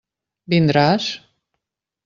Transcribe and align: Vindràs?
Vindràs? 0.53 1.11